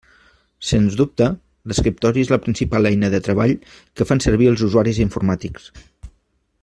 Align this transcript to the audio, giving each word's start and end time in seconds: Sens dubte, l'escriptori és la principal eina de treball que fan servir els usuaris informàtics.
Sens 0.67 0.95
dubte, 1.01 1.27
l'escriptori 1.73 2.23
és 2.27 2.31
la 2.33 2.39
principal 2.45 2.91
eina 2.91 3.11
de 3.17 3.21
treball 3.29 3.55
que 3.99 4.09
fan 4.13 4.25
servir 4.27 4.49
els 4.55 4.65
usuaris 4.69 5.03
informàtics. 5.07 5.71